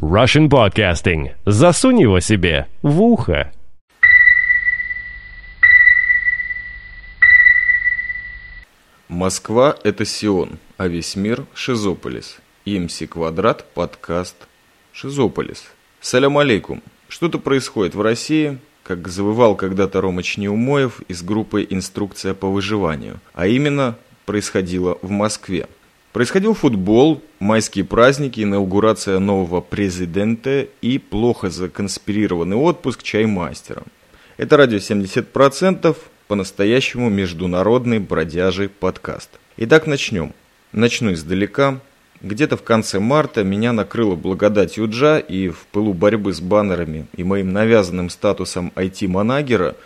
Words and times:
Russian 0.00 0.48
Podcasting. 0.48 1.32
Засунь 1.44 2.00
его 2.00 2.20
себе 2.20 2.68
в 2.80 3.02
ухо. 3.02 3.52
Москва– 9.08 9.76
это 9.84 10.06
Сион, 10.06 10.58
а 10.78 10.88
весь 10.88 11.16
мир– 11.16 11.44
Шизополис. 11.54 12.38
ИМС 12.64 13.02
Квадрат, 13.10 13.66
подкаст 13.74 14.36
Шизополис. 14.92 15.70
Салям 16.00 16.38
алейкум. 16.38 16.82
Что-то 17.08 17.38
происходит 17.38 17.94
в 17.94 18.00
России, 18.00 18.58
как 18.82 19.06
завывал 19.06 19.54
когда-то 19.54 20.00
Ромыч 20.00 20.38
Неумоев 20.38 21.02
из 21.08 21.22
группы 21.22 21.66
«Инструкция 21.68 22.32
по 22.32 22.48
выживанию», 22.48 23.20
а 23.34 23.46
именно 23.46 23.98
происходило 24.24 24.96
в 25.02 25.10
Москве. 25.10 25.66
Происходил 26.12 26.54
футбол, 26.54 27.22
майские 27.38 27.84
праздники, 27.84 28.42
инаугурация 28.42 29.20
нового 29.20 29.60
президента 29.60 30.66
и 30.82 30.98
плохо 30.98 31.50
законспирированный 31.50 32.56
отпуск 32.56 33.04
чаймастера. 33.04 33.84
Это 34.36 34.56
радио 34.56 34.78
70%, 34.78 35.96
по-настоящему 36.26 37.10
международный 37.10 38.00
бродяжий 38.00 38.68
подкаст. 38.68 39.30
Итак, 39.56 39.86
начнем. 39.86 40.32
Начну 40.72 41.12
издалека. 41.12 41.80
Где-то 42.22 42.56
в 42.56 42.64
конце 42.64 42.98
марта 42.98 43.44
меня 43.44 43.72
накрыло 43.72 44.16
благодать 44.16 44.78
Юджа 44.78 45.18
и 45.18 45.48
в 45.48 45.64
пылу 45.70 45.94
борьбы 45.94 46.32
с 46.32 46.40
баннерами 46.40 47.06
и 47.16 47.22
моим 47.22 47.52
навязанным 47.52 48.10
статусом 48.10 48.72
IT-манагера 48.74 49.76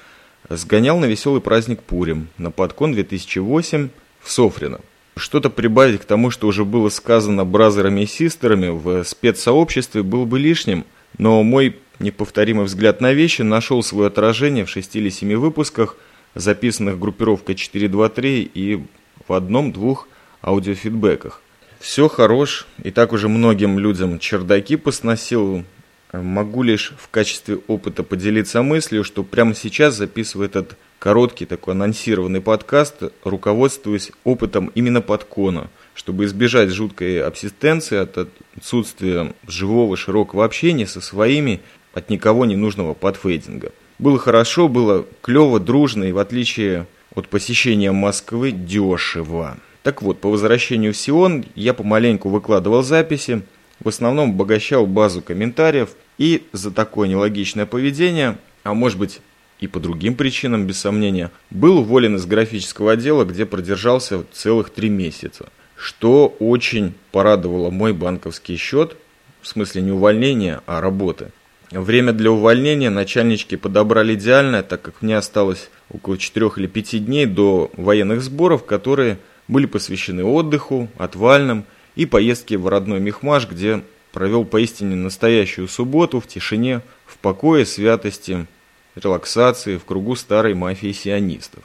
сгонял 0.48 0.98
на 0.98 1.04
веселый 1.04 1.42
праздник 1.42 1.82
Пурим 1.82 2.28
на 2.38 2.50
подкон 2.50 2.92
2008 2.92 3.90
в 4.20 4.30
Софрино. 4.30 4.80
Что-то 5.16 5.50
прибавить 5.50 6.00
к 6.00 6.04
тому, 6.04 6.30
что 6.30 6.48
уже 6.48 6.64
было 6.64 6.88
сказано 6.88 7.44
бразерами 7.44 8.02
и 8.02 8.06
систерами 8.06 8.68
в 8.68 9.04
спецсообществе 9.04 10.02
было 10.02 10.24
бы 10.24 10.38
лишним, 10.38 10.84
но 11.18 11.42
мой 11.42 11.76
неповторимый 12.00 12.64
взгляд 12.64 13.00
на 13.00 13.12
вещи 13.12 13.42
нашел 13.42 13.82
свое 13.82 14.08
отражение 14.08 14.64
в 14.64 14.70
шести 14.70 14.98
или 14.98 15.10
семи 15.10 15.36
выпусках– 15.36 15.96
записанных 16.34 16.98
группировкой 16.98 17.54
423 17.54 18.50
и 18.54 18.84
в 19.26 19.32
одном-двух 19.32 20.08
аудиофидбэках. 20.42 21.40
Все 21.80 22.08
хорош, 22.08 22.66
и 22.82 22.90
так 22.90 23.12
уже 23.12 23.28
многим 23.28 23.78
людям 23.78 24.18
чердаки 24.18 24.76
посносил. 24.76 25.64
Могу 26.12 26.62
лишь 26.62 26.94
в 26.98 27.08
качестве 27.08 27.58
опыта 27.66 28.02
поделиться 28.02 28.62
мыслью, 28.62 29.04
что 29.04 29.22
прямо 29.22 29.54
сейчас 29.54 29.94
записываю 29.94 30.48
этот 30.48 30.76
короткий 30.98 31.46
такой 31.46 31.74
анонсированный 31.74 32.40
подкаст, 32.40 33.02
руководствуясь 33.24 34.12
опытом 34.24 34.70
именно 34.74 35.00
подкона, 35.00 35.68
чтобы 35.94 36.24
избежать 36.24 36.70
жуткой 36.70 37.22
абсистенции 37.22 37.98
от 37.98 38.28
отсутствия 38.56 39.34
живого 39.46 39.96
широкого 39.96 40.44
общения 40.44 40.86
со 40.86 41.00
своими 41.00 41.60
от 41.92 42.10
никого 42.10 42.44
не 42.44 42.56
нужного 42.56 42.94
подфейдинга. 42.94 43.72
Было 43.98 44.18
хорошо, 44.18 44.68
было 44.68 45.06
клево, 45.20 45.60
дружно 45.60 46.04
и 46.04 46.12
в 46.12 46.18
отличие 46.18 46.86
от 47.14 47.28
посещения 47.28 47.92
Москвы 47.92 48.50
дешево. 48.50 49.56
Так 49.82 50.02
вот, 50.02 50.20
по 50.20 50.30
возвращению 50.30 50.92
в 50.92 50.96
Сион 50.96 51.44
я 51.54 51.74
помаленьку 51.74 52.28
выкладывал 52.28 52.82
записи, 52.82 53.42
в 53.80 53.88
основном 53.88 54.30
обогащал 54.30 54.86
базу 54.86 55.22
комментариев 55.22 55.90
и 56.18 56.46
за 56.52 56.70
такое 56.70 57.08
нелогичное 57.08 57.66
поведение, 57.66 58.38
а 58.62 58.74
может 58.74 58.98
быть 58.98 59.20
и 59.64 59.66
по 59.66 59.80
другим 59.80 60.14
причинам, 60.14 60.66
без 60.66 60.78
сомнения, 60.78 61.30
был 61.50 61.78
уволен 61.78 62.16
из 62.16 62.26
графического 62.26 62.92
отдела, 62.92 63.24
где 63.24 63.46
продержался 63.46 64.24
целых 64.30 64.68
три 64.68 64.90
месяца. 64.90 65.48
Что 65.74 66.36
очень 66.38 66.92
порадовало 67.12 67.70
мой 67.70 67.94
банковский 67.94 68.56
счет, 68.56 68.94
в 69.40 69.48
смысле 69.48 69.80
не 69.80 69.90
увольнения, 69.90 70.60
а 70.66 70.82
работы. 70.82 71.32
Время 71.70 72.12
для 72.12 72.30
увольнения 72.30 72.90
начальнички 72.90 73.56
подобрали 73.56 74.14
идеальное, 74.14 74.62
так 74.62 74.82
как 74.82 75.00
мне 75.00 75.16
осталось 75.16 75.70
около 75.88 76.18
4 76.18 76.50
или 76.56 76.66
5 76.66 77.06
дней 77.06 77.24
до 77.24 77.70
военных 77.78 78.20
сборов, 78.20 78.66
которые 78.66 79.18
были 79.48 79.64
посвящены 79.64 80.24
отдыху, 80.24 80.88
отвальным 80.98 81.64
и 81.96 82.04
поездке 82.04 82.58
в 82.58 82.68
родной 82.68 83.00
Мехмаш, 83.00 83.48
где 83.48 83.82
провел 84.12 84.44
поистине 84.44 84.94
настоящую 84.94 85.68
субботу 85.68 86.20
в 86.20 86.26
тишине, 86.26 86.82
в 87.06 87.16
покое, 87.16 87.64
святости, 87.64 88.46
релаксации, 88.94 89.76
в 89.76 89.84
кругу 89.84 90.16
старой 90.16 90.54
мафии 90.54 90.92
сионистов. 90.92 91.62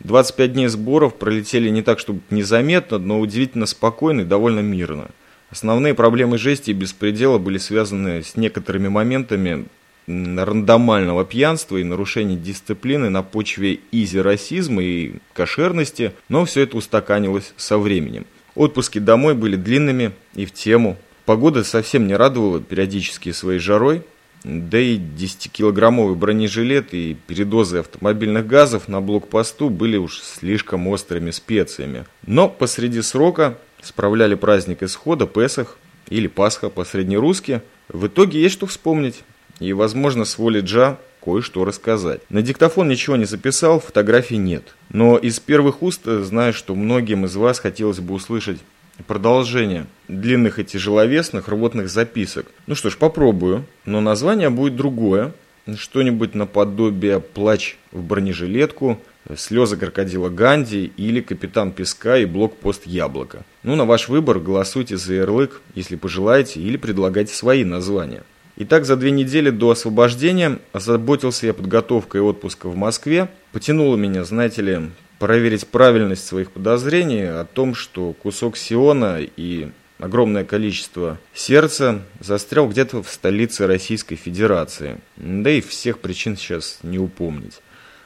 25 0.00 0.52
дней 0.52 0.68
сборов 0.68 1.16
пролетели 1.16 1.70
не 1.70 1.82
так, 1.82 1.98
чтобы 1.98 2.20
незаметно, 2.30 2.98
но 2.98 3.20
удивительно 3.20 3.66
спокойно 3.66 4.22
и 4.22 4.24
довольно 4.24 4.60
мирно– 4.60 5.10
Основные 5.54 5.94
проблемы 5.94 6.36
жести 6.36 6.70
и 6.70 6.74
беспредела 6.74 7.38
были 7.38 7.58
связаны 7.58 8.24
с 8.24 8.34
некоторыми 8.34 8.88
моментами 8.88 9.66
рандомального 10.08 11.24
пьянства 11.24 11.76
и 11.76 11.84
нарушения 11.84 12.34
дисциплины 12.34 13.08
на 13.08 13.22
почве 13.22 13.78
изи-расизма 13.92 14.82
и 14.82 15.14
кошерности, 15.32 16.12
но 16.28 16.44
все 16.44 16.62
это 16.62 16.76
устаканилось 16.76 17.54
со 17.56 17.78
временем. 17.78 18.26
Отпуски 18.56 18.98
домой 18.98 19.34
были 19.34 19.54
длинными 19.54 20.10
и 20.34 20.44
в 20.44 20.52
тему. 20.52 20.96
Погода 21.24 21.64
совсем 21.64 22.06
не 22.06 22.14
радовала 22.14 22.60
периодически 22.60 23.32
своей 23.32 23.58
жарой, 23.58 24.02
да 24.44 24.78
и 24.78 24.98
10-килограммовый 24.98 26.14
бронежилет 26.14 26.92
и 26.92 27.16
передозы 27.26 27.78
автомобильных 27.78 28.46
газов 28.46 28.88
на 28.88 29.00
блокпосту 29.00 29.70
были 29.70 29.96
уж 29.96 30.20
слишком 30.20 30.86
острыми 30.88 31.30
специями. 31.30 32.04
Но 32.26 32.50
посреди 32.50 33.00
срока 33.00 33.56
справляли 33.82 34.34
праздник 34.34 34.82
исхода, 34.82 35.26
Песах 35.26 35.78
или 36.08 36.26
Пасха 36.26 36.68
по-среднерусски, 36.68 37.62
в 37.88 38.06
итоге 38.06 38.42
есть 38.42 38.54
что 38.54 38.66
вспомнить. 38.66 39.22
И, 39.60 39.72
возможно, 39.72 40.26
с 40.26 40.36
воли 40.36 40.60
Джа 40.60 40.98
кое-что 41.22 41.64
рассказать. 41.64 42.20
На 42.28 42.42
диктофон 42.42 42.88
ничего 42.88 43.16
не 43.16 43.24
записал, 43.24 43.80
фотографий 43.80 44.36
нет. 44.36 44.74
Но 44.90 45.16
из 45.16 45.40
первых 45.40 45.82
уст 45.82 46.02
знаю, 46.04 46.52
что 46.52 46.74
многим 46.74 47.24
из 47.24 47.34
вас 47.36 47.60
хотелось 47.60 48.00
бы 48.00 48.14
услышать 48.14 48.58
продолжение 49.06 49.86
длинных 50.08 50.58
и 50.58 50.64
тяжеловесных 50.64 51.48
рвотных 51.48 51.88
записок. 51.88 52.46
Ну 52.66 52.74
что 52.74 52.90
ж, 52.90 52.96
попробую, 52.96 53.64
но 53.84 54.00
название 54.00 54.50
будет 54.50 54.76
другое. 54.76 55.32
Что-нибудь 55.76 56.34
наподобие 56.34 57.20
«Плач 57.20 57.76
в 57.90 58.02
бронежилетку», 58.02 59.00
«Слезы 59.36 59.78
крокодила 59.78 60.28
Ганди» 60.28 60.92
или 60.98 61.22
«Капитан 61.22 61.72
Песка» 61.72 62.18
и 62.18 62.26
«Блокпост 62.26 62.86
Яблоко». 62.86 63.44
Ну, 63.62 63.74
на 63.74 63.86
ваш 63.86 64.10
выбор 64.10 64.38
голосуйте 64.38 64.98
за 64.98 65.14
ярлык, 65.14 65.62
если 65.74 65.96
пожелаете, 65.96 66.60
или 66.60 66.76
предлагайте 66.76 67.32
свои 67.34 67.64
названия. 67.64 68.22
Итак, 68.56 68.84
за 68.84 68.96
две 68.96 69.10
недели 69.10 69.48
до 69.48 69.70
освобождения 69.70 70.58
озаботился 70.72 71.46
я 71.46 71.54
подготовкой 71.54 72.20
отпуска 72.20 72.68
в 72.68 72.76
Москве. 72.76 73.28
Потянуло 73.50 73.96
меня, 73.96 74.24
знаете 74.24 74.62
ли, 74.62 74.90
проверить 75.18 75.66
правильность 75.66 76.26
своих 76.26 76.50
подозрений 76.50 77.24
о 77.24 77.44
том, 77.44 77.74
что 77.74 78.12
кусок 78.12 78.56
Сиона 78.56 79.20
и 79.20 79.68
огромное 79.98 80.44
количество 80.44 81.18
сердца 81.32 82.02
застрял 82.20 82.68
где-то 82.68 83.02
в 83.02 83.08
столице 83.08 83.66
Российской 83.66 84.16
Федерации. 84.16 84.98
Да 85.16 85.50
и 85.50 85.60
всех 85.60 86.00
причин 86.00 86.36
сейчас 86.36 86.80
не 86.82 86.98
упомнить. 86.98 87.60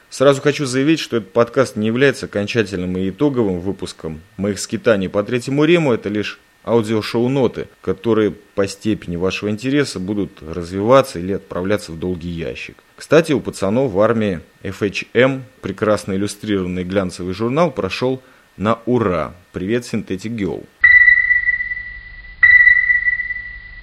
Сразу 0.09 0.41
хочу 0.41 0.65
заявить, 0.65 0.99
что 0.99 1.17
этот 1.17 1.31
подкаст 1.33 1.75
не 1.75 1.87
является 1.87 2.25
окончательным 2.25 2.97
и 2.97 3.09
итоговым 3.09 3.59
выпуском 3.59 4.21
моих 4.37 4.59
скитаний 4.59 5.07
по 5.07 5.23
Третьему 5.23 5.65
Риму. 5.65 5.93
Это 5.93 6.09
лишь 6.09 6.39
аудиошоу-ноты, 6.65 7.67
которые 7.81 8.31
по 8.31 8.67
степени 8.67 9.15
вашего 9.15 9.49
интереса 9.49 9.99
будут 9.99 10.41
развиваться 10.41 11.19
или 11.19 11.33
отправляться 11.33 11.91
в 11.91 11.99
долгий 11.99 12.29
ящик. 12.29 12.77
Кстати, 12.95 13.31
у 13.31 13.39
пацанов 13.39 13.91
в 13.91 13.99
армии 13.99 14.41
FHM 14.63 15.41
прекрасно 15.61 16.13
иллюстрированный 16.13 16.83
глянцевый 16.83 17.33
журнал 17.33 17.71
прошел 17.71 18.21
на 18.57 18.79
ура. 18.85 19.33
Привет, 19.53 19.83
Synthetic 19.83 20.35
Girl. 20.35 20.65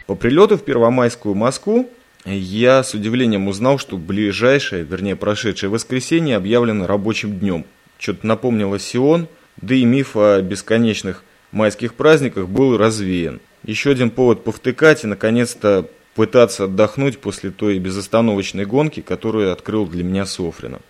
По 0.07 0.15
прилету 0.15 0.57
в 0.57 0.65
Первомайскую 0.65 1.35
Москву 1.35 1.91
я 2.25 2.83
с 2.83 2.95
удивлением 2.95 3.49
узнал, 3.49 3.79
что 3.79 3.97
ближайшее, 3.97 4.85
вернее 4.85 5.17
прошедшее 5.17 5.71
воскресенье 5.71 6.37
объявлено 6.37 6.87
рабочим 6.87 7.39
днем. 7.39 7.65
Что-то 7.99 8.27
напомнило 8.27 8.79
Сион, 8.79 9.29
да 9.57 9.75
и 9.75 9.85
миф 9.85 10.17
о 10.17 10.41
бесконечных 10.43 11.25
майских 11.53 11.95
праздниках 11.95 12.49
был 12.49 12.77
развеян. 12.77 13.41
Еще 13.65 13.91
один 13.91 14.11
повод 14.11 14.45
повтыкать 14.45 15.05
и 15.05 15.07
наконец-то 15.07 15.89
пытаться 16.15 16.65
отдохнуть 16.65 17.19
после 17.19 17.51
той 17.51 17.79
безостановочной 17.79 18.65
гонки, 18.65 19.01
которую 19.01 19.53
открыл 19.53 19.87
для 19.87 20.03
меня 20.03 20.25
Софрина. 20.25 20.81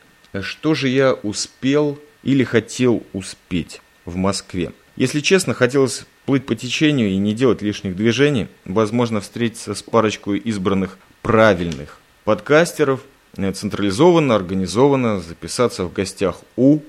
Что 0.41 0.75
же 0.75 0.89
я 0.89 1.15
успел 1.15 1.99
или 2.23 2.45
хотел 2.45 3.03
успеть 3.13 3.81
в 4.05 4.17
Москве? 4.17 4.73
Если 4.97 5.21
честно, 5.21 5.53
хотелось 5.53 6.07
плыть 6.25 6.47
по 6.47 6.55
течению 6.55 7.11
и 7.11 7.17
не 7.17 7.35
делать 7.35 7.63
лишних 7.63 7.97
движений, 7.97 8.49
возможно, 8.65 9.21
встретиться 9.21 9.75
с 9.75 9.83
парочкой 9.83 10.39
избранных 10.39 10.99
правильных 11.23 11.99
подкастеров, 12.25 13.01
э, 13.37 13.53
централизованно, 13.53 14.35
организованно 14.35 15.21
записаться 15.21 15.85
в 15.85 15.93
гостях 15.93 16.41
у, 16.57 16.81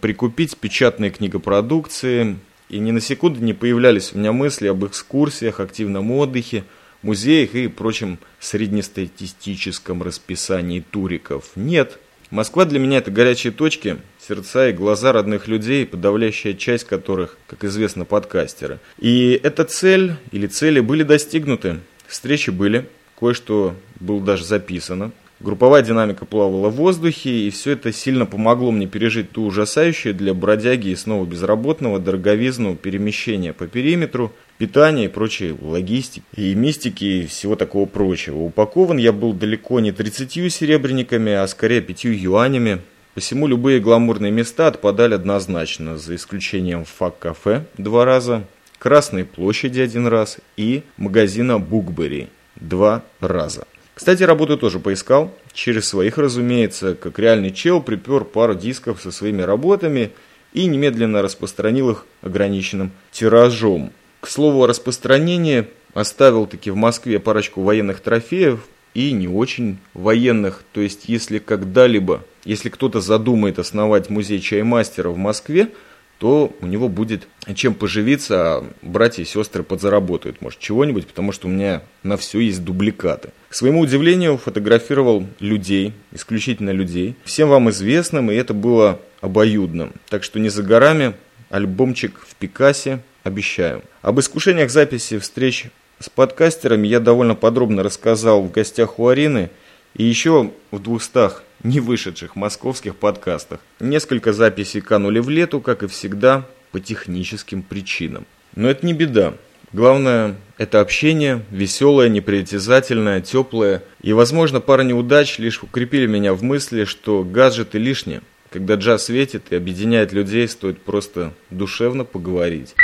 прикупить 0.00 0.56
печатные 0.56 1.10
книгопродукции, 1.10 2.38
и 2.68 2.78
ни 2.78 2.90
на 2.90 3.00
секунду 3.00 3.40
не 3.40 3.52
появлялись 3.52 4.12
у 4.12 4.18
меня 4.18 4.32
мысли 4.32 4.66
об 4.66 4.84
экскурсиях, 4.84 5.60
активном 5.60 6.10
отдыхе, 6.10 6.64
музеях 7.02 7.54
и 7.54 7.68
прочем 7.68 8.18
среднестатистическом 8.40 10.02
расписании 10.02 10.80
туриков. 10.80 11.50
Нет, 11.54 11.98
Москва 12.30 12.64
для 12.64 12.80
меня 12.80 12.98
это 12.98 13.12
горячие 13.12 13.52
точки, 13.52 13.98
сердца 14.20 14.68
и 14.68 14.72
глаза 14.72 15.12
родных 15.12 15.46
людей, 15.46 15.86
подавляющая 15.86 16.54
часть 16.54 16.84
которых, 16.84 17.38
как 17.46 17.62
известно, 17.64 18.04
подкастеры. 18.04 18.80
И 18.98 19.40
эта 19.42 19.64
цель 19.64 20.14
или 20.32 20.48
цели 20.48 20.80
были 20.80 21.04
достигнуты. 21.04 21.78
Встречи 22.08 22.50
были, 22.50 22.88
кое-что 23.18 23.76
было 24.00 24.20
даже 24.20 24.44
записано. 24.44 25.12
Групповая 25.38 25.82
динамика 25.82 26.24
плавала 26.24 26.70
в 26.70 26.76
воздухе, 26.76 27.30
и 27.30 27.50
все 27.50 27.72
это 27.72 27.92
сильно 27.92 28.24
помогло 28.24 28.70
мне 28.70 28.86
пережить 28.86 29.32
ту 29.32 29.44
ужасающую 29.44 30.14
для 30.14 30.32
бродяги 30.32 30.88
и 30.88 30.96
снова 30.96 31.26
безработного 31.26 31.98
дороговизну 31.98 32.74
перемещения 32.74 33.52
по 33.52 33.66
периметру, 33.66 34.32
питания 34.56 35.04
и 35.04 35.08
прочей 35.08 35.54
логистики, 35.60 36.22
и 36.34 36.54
мистики, 36.54 37.04
и 37.04 37.26
всего 37.26 37.54
такого 37.54 37.84
прочего. 37.84 38.38
Упакован 38.38 38.96
я 38.96 39.12
был 39.12 39.34
далеко 39.34 39.80
не 39.80 39.92
30 39.92 40.50
серебряниками, 40.50 41.32
а 41.32 41.46
скорее 41.46 41.82
5 41.82 42.04
юанями. 42.04 42.80
Посему 43.14 43.46
любые 43.46 43.80
гламурные 43.80 44.32
места 44.32 44.68
отпадали 44.68 45.14
однозначно, 45.14 45.98
за 45.98 46.14
исключением 46.14 46.84
фак-кафе 46.86 47.66
два 47.76 48.06
раза, 48.06 48.44
Красной 48.78 49.24
площади 49.24 49.80
один 49.80 50.06
раз 50.06 50.38
и 50.56 50.82
магазина 50.96 51.58
Букбери 51.58 52.28
два 52.56 53.02
раза. 53.20 53.66
Кстати, 53.96 54.24
работу 54.24 54.58
тоже 54.58 54.78
поискал. 54.78 55.34
Через 55.54 55.88
своих, 55.88 56.18
разумеется, 56.18 56.94
как 56.94 57.18
реальный 57.18 57.50
чел, 57.50 57.80
припер 57.80 58.24
пару 58.24 58.54
дисков 58.54 59.00
со 59.00 59.10
своими 59.10 59.40
работами 59.40 60.12
и 60.52 60.66
немедленно 60.66 61.22
распространил 61.22 61.88
их 61.88 62.04
ограниченным 62.20 62.92
тиражом. 63.10 63.90
К 64.20 64.28
слову 64.28 64.62
о 64.62 64.66
распространении, 64.66 65.68
оставил 65.94 66.46
таки 66.46 66.70
в 66.70 66.76
Москве 66.76 67.18
парочку 67.18 67.62
военных 67.62 68.00
трофеев 68.00 68.60
и 68.92 69.12
не 69.12 69.28
очень 69.28 69.78
военных. 69.94 70.62
То 70.72 70.82
есть, 70.82 71.08
если 71.08 71.38
когда-либо, 71.38 72.22
если 72.44 72.68
кто-то 72.68 73.00
задумает 73.00 73.58
основать 73.58 74.10
музей 74.10 74.40
чаймастера 74.40 75.08
в 75.08 75.16
Москве, 75.16 75.70
то 76.18 76.54
у 76.60 76.66
него 76.66 76.88
будет 76.88 77.28
чем 77.54 77.74
поживиться, 77.74 78.36
а 78.36 78.64
братья 78.82 79.22
и 79.22 79.26
сестры 79.26 79.62
подзаработают, 79.62 80.40
может, 80.40 80.58
чего-нибудь, 80.58 81.06
потому 81.06 81.32
что 81.32 81.46
у 81.46 81.50
меня 81.50 81.82
на 82.02 82.16
все 82.16 82.40
есть 82.40 82.64
дубликаты. 82.64 83.30
К 83.48 83.54
своему 83.54 83.80
удивлению, 83.80 84.38
фотографировал 84.38 85.26
людей, 85.40 85.92
исключительно 86.12 86.70
людей, 86.70 87.14
всем 87.24 87.48
вам 87.48 87.70
известным, 87.70 88.30
и 88.30 88.34
это 88.34 88.54
было 88.54 89.00
обоюдным. 89.20 89.92
Так 90.08 90.24
что 90.24 90.40
не 90.40 90.48
за 90.48 90.62
горами, 90.62 91.14
альбомчик 91.50 92.20
в 92.26 92.34
Пикасе, 92.34 93.00
обещаю. 93.22 93.82
Об 94.02 94.18
искушениях 94.20 94.70
записи 94.70 95.18
встреч 95.18 95.66
с 95.98 96.08
подкастерами 96.08 96.86
я 96.86 97.00
довольно 97.00 97.34
подробно 97.34 97.82
рассказал 97.82 98.42
в 98.42 98.50
гостях 98.50 98.98
у 98.98 99.08
Арины, 99.08 99.50
и 99.96 100.04
еще 100.04 100.52
в 100.70 100.78
двухстах 100.78 101.42
не 101.62 101.80
вышедших 101.80 102.36
московских 102.36 102.96
подкастах. 102.96 103.60
Несколько 103.80 104.32
записей 104.32 104.80
канули 104.80 105.18
в 105.20 105.30
лету, 105.30 105.60
как 105.60 105.82
и 105.82 105.86
всегда, 105.88 106.46
по 106.70 106.80
техническим 106.80 107.62
причинам. 107.62 108.26
Но 108.54 108.68
это 108.68 108.84
не 108.84 108.92
беда. 108.92 109.34
Главное, 109.72 110.36
это 110.58 110.80
общение, 110.80 111.44
веселое, 111.50 112.08
непритязательное, 112.08 113.20
теплое. 113.20 113.82
И, 114.02 114.12
возможно, 114.12 114.60
пара 114.60 114.82
неудач 114.82 115.38
лишь 115.38 115.62
укрепили 115.62 116.06
меня 116.06 116.34
в 116.34 116.42
мысли, 116.42 116.84
что 116.84 117.24
гаджеты 117.24 117.78
лишние. 117.78 118.22
Когда 118.50 118.74
джаз 118.74 119.06
светит 119.06 119.46
и 119.50 119.56
объединяет 119.56 120.12
людей, 120.12 120.46
стоит 120.46 120.80
просто 120.80 121.32
душевно 121.50 122.04
поговорить. 122.04 122.74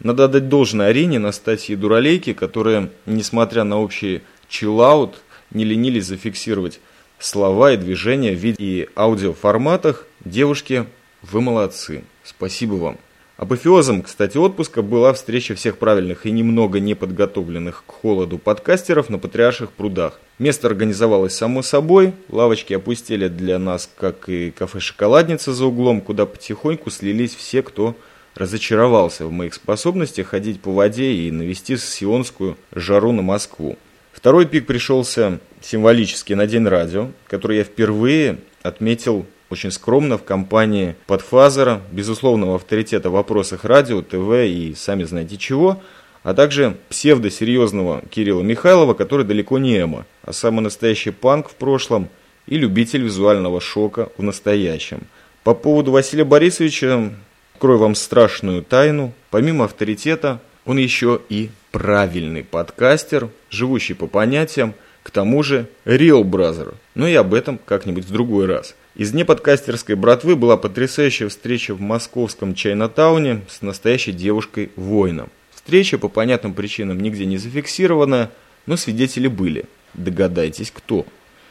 Надо 0.00 0.24
отдать 0.24 0.48
должное 0.48 0.88
Арине, 0.88 1.18
Настасье 1.18 1.76
Дуралейке, 1.76 2.34
которые, 2.34 2.90
несмотря 3.06 3.64
на 3.64 3.80
общий 3.80 4.22
чиллаут, 4.48 5.16
не 5.50 5.64
ленились 5.64 6.06
зафиксировать 6.06 6.80
слова 7.18 7.72
и 7.72 7.76
движения 7.76 8.32
в 8.32 8.38
виде 8.38 8.56
и 8.58 8.88
аудиоформатах. 8.94 10.06
Девушки, 10.24 10.86
вы 11.22 11.40
молодцы. 11.40 12.04
Спасибо 12.22 12.74
вам. 12.74 12.98
Апофеозом, 13.38 14.02
кстати, 14.02 14.36
отпуска 14.36 14.82
была 14.82 15.12
встреча 15.12 15.54
всех 15.54 15.78
правильных 15.78 16.26
и 16.26 16.32
немного 16.32 16.80
неподготовленных 16.80 17.84
к 17.86 17.90
холоду 17.92 18.36
подкастеров 18.36 19.10
на 19.10 19.18
Патриарших 19.18 19.70
прудах. 19.70 20.18
Место 20.40 20.66
организовалось 20.66 21.34
само 21.34 21.62
собой, 21.62 22.14
лавочки 22.30 22.74
опустили 22.74 23.28
для 23.28 23.60
нас, 23.60 23.88
как 23.96 24.28
и 24.28 24.50
кафе-шоколадница 24.50 25.52
за 25.52 25.66
углом, 25.66 26.00
куда 26.00 26.26
потихоньку 26.26 26.90
слились 26.90 27.36
все, 27.36 27.62
кто 27.62 27.94
разочаровался 28.38 29.26
в 29.26 29.32
моих 29.32 29.54
способностях 29.54 30.28
ходить 30.28 30.60
по 30.60 30.72
воде 30.72 31.12
и 31.12 31.30
навести 31.30 31.76
сионскую 31.76 32.56
жару 32.72 33.12
на 33.12 33.22
Москву. 33.22 33.76
Второй 34.12 34.46
пик 34.46 34.66
пришелся 34.66 35.40
символически 35.60 36.32
на 36.32 36.46
День 36.46 36.66
радио, 36.66 37.08
который 37.26 37.58
я 37.58 37.64
впервые 37.64 38.38
отметил 38.62 39.26
очень 39.50 39.70
скромно 39.70 40.18
в 40.18 40.24
компании 40.24 40.96
подфазера, 41.06 41.80
безусловного 41.92 42.56
авторитета 42.56 43.10
в 43.10 43.14
вопросах 43.14 43.64
радио, 43.64 44.02
ТВ 44.02 44.46
и 44.46 44.74
сами 44.76 45.04
знаете 45.04 45.36
чего, 45.36 45.82
а 46.22 46.34
также 46.34 46.76
псевдосерьезного 46.90 48.02
Кирилла 48.10 48.42
Михайлова, 48.42 48.94
который 48.94 49.24
далеко 49.24 49.58
не 49.58 49.80
эмо, 49.80 50.04
а 50.22 50.32
самый 50.32 50.60
настоящий 50.60 51.10
панк 51.10 51.48
в 51.48 51.54
прошлом 51.54 52.08
и 52.46 52.58
любитель 52.58 53.02
визуального 53.02 53.60
шока 53.60 54.10
в 54.18 54.22
настоящем. 54.22 55.02
По 55.44 55.54
поводу 55.54 55.92
Василия 55.92 56.24
Борисовича, 56.24 57.12
открою 57.58 57.80
вам 57.80 57.96
страшную 57.96 58.62
тайну, 58.62 59.12
помимо 59.30 59.64
авторитета, 59.64 60.40
он 60.64 60.78
еще 60.78 61.20
и 61.28 61.50
правильный 61.72 62.44
подкастер, 62.44 63.30
живущий 63.50 63.94
по 63.94 64.06
понятиям, 64.06 64.74
к 65.02 65.10
тому 65.10 65.42
же 65.42 65.66
real 65.84 66.22
brother. 66.22 66.76
Но 66.94 67.08
и 67.08 67.14
об 67.14 67.34
этом 67.34 67.58
как-нибудь 67.58 68.04
в 68.04 68.12
другой 68.12 68.46
раз. 68.46 68.76
Из 68.94 69.12
неподкастерской 69.12 69.96
братвы 69.96 70.36
была 70.36 70.56
потрясающая 70.56 71.28
встреча 71.28 71.74
в 71.74 71.80
московском 71.80 72.54
Чайнатауне 72.54 73.40
с 73.48 73.60
настоящей 73.60 74.12
девушкой-воином. 74.12 75.28
Встреча 75.52 75.98
по 75.98 76.08
понятным 76.08 76.54
причинам 76.54 77.00
нигде 77.00 77.26
не 77.26 77.38
зафиксирована, 77.38 78.30
но 78.66 78.76
свидетели 78.76 79.26
были. 79.26 79.64
Догадайтесь, 79.94 80.70
кто. 80.70 81.04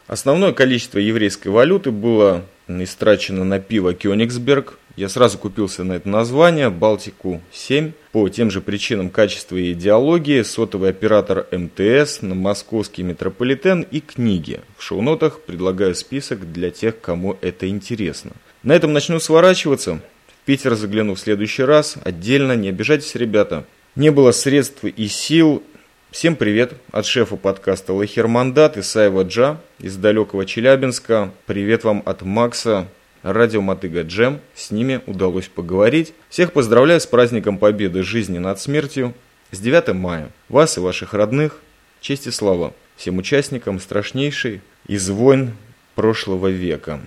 Основное 0.07 0.54
количество 0.54 1.00
еврейской 1.00 1.50
валюты 1.50 1.92
было 1.92 2.45
истрачено 2.69 3.44
на 3.44 3.59
пиво 3.59 3.94
Кёнигсберг, 3.94 4.80
я 4.97 5.09
сразу 5.09 5.38
купился 5.38 5.83
на 5.83 5.94
это 5.94 6.09
название, 6.09 6.71
Балтику-7, 6.71 7.94
по 8.11 8.27
тем 8.29 8.49
же 8.49 8.61
причинам 8.61 9.11
качества 9.11 9.56
и 9.56 9.73
идеологии, 9.73 10.42
сотовый 10.42 10.89
оператор 10.89 11.45
МТС, 11.51 12.23
на 12.23 12.33
московский 12.33 13.04
метрополитен 13.04 13.83
и 13.83 13.99
книги. 13.99 14.59
В 14.75 14.81
шоу-нотах 14.81 15.42
предлагаю 15.42 15.94
список 15.94 16.51
для 16.51 16.71
тех, 16.71 16.99
кому 16.99 17.37
это 17.42 17.69
интересно. 17.69 18.31
На 18.63 18.73
этом 18.73 18.92
начну 18.92 19.19
сворачиваться. 19.19 20.01
В 20.27 20.45
Питер 20.45 20.73
загляну 20.73 21.13
в 21.13 21.19
следующий 21.19 21.63
раз. 21.63 21.97
Отдельно, 22.04 22.54
не 22.54 22.69
обижайтесь, 22.69 23.13
ребята. 23.13 23.66
Не 23.95 24.09
было 24.09 24.31
средств 24.31 24.83
и 24.83 25.07
сил. 25.07 25.61
Всем 26.09 26.35
привет 26.35 26.73
от 26.92 27.06
шефа 27.06 27.35
подкаста 27.35 27.94
Лахермандат 27.94 28.77
Исаева 28.77 29.23
Джа 29.23 29.61
из 29.80 29.95
далекого 29.95 30.47
Челябинска. 30.47 31.31
Привет 31.45 31.83
вам 31.83 32.01
от 32.04 32.23
Макса 32.23 32.87
радио 33.34 33.62
Мотыга 33.62 34.02
Джем, 34.04 34.40
с 34.56 34.72
ними 34.72 35.02
удалось 35.06 35.48
поговорить. 35.48 36.14
Всех 36.30 36.54
поздравляю 36.54 37.00
с 37.00 37.06
праздником 37.06 37.57
Победы 37.57 38.04
жизни 38.04 38.38
над 38.38 38.60
смертью, 38.60 39.14
с 39.52 39.60
9 39.60 39.94
мая. 39.94 40.30
Вас 40.50 40.78
и 40.78 40.81
ваших 40.81 41.14
родных, 41.14 41.62
честь 42.02 42.28
и 42.28 42.31
слава 42.31 42.74
всем 42.96 43.18
участникам 43.18 43.80
страшнейшей 43.80 44.62
из 44.88 45.10
войн 45.10 45.54
прошлого 45.96 46.48
века. 46.48 47.00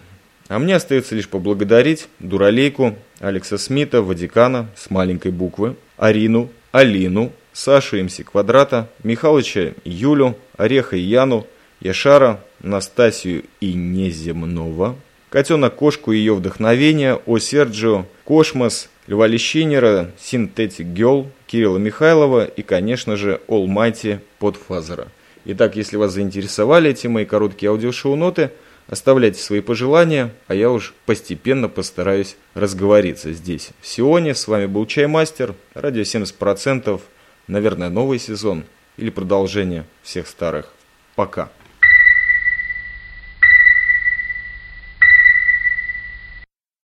А 0.48 0.58
мне 0.58 0.76
остается 0.76 1.14
лишь 1.14 1.28
поблагодарить 1.28 2.08
Дуралейку, 2.18 2.96
Алекса 3.20 3.58
Смита, 3.58 4.02
Ватикана 4.02 4.68
с 4.76 4.90
маленькой 4.90 5.32
буквы, 5.32 5.76
Арину, 5.96 6.50
Алину, 6.72 7.32
Сашу 7.52 8.02
МС 8.02 8.20
Квадрата, 8.24 8.88
Михалыча 9.02 9.74
Юлю, 9.84 10.36
Ореха 10.56 10.96
и 10.96 11.00
Яну, 11.00 11.46
Яшара, 11.80 12.42
Настасию 12.60 13.44
и 13.60 13.74
Неземного, 13.74 14.96
Котенок-кошку 15.30 16.10
и 16.10 16.18
ее 16.18 16.34
вдохновение, 16.34 17.14
О 17.24 17.38
Серджио, 17.38 18.04
Кошмос, 18.24 18.88
Льва 19.06 19.28
Лещинера, 19.28 20.10
Синтетик 20.18 20.86
Гел, 20.86 21.30
Кирилла 21.46 21.78
Михайлова 21.78 22.44
и, 22.44 22.62
конечно 22.62 23.16
же, 23.16 23.40
Олмайти 23.46 24.18
Подфазера. 24.40 25.06
Итак, 25.44 25.76
если 25.76 25.96
вас 25.96 26.12
заинтересовали 26.12 26.90
эти 26.90 27.06
мои 27.06 27.24
короткие 27.24 27.70
аудиошоу-ноты, 27.70 28.50
оставляйте 28.88 29.40
свои 29.40 29.60
пожелания, 29.60 30.32
а 30.48 30.54
я 30.54 30.68
уж 30.68 30.94
постепенно 31.06 31.68
постараюсь 31.68 32.36
разговориться 32.54 33.32
здесь. 33.32 33.70
В 33.80 33.86
Сионе 33.86 34.34
с 34.34 34.48
вами 34.48 34.66
был 34.66 34.84
Чаймастер, 34.84 35.54
радио 35.74 36.02
70%, 36.02 37.00
наверное, 37.46 37.88
новый 37.88 38.18
сезон 38.18 38.64
или 38.96 39.10
продолжение 39.10 39.86
всех 40.02 40.26
старых. 40.26 40.72
Пока. 41.14 41.50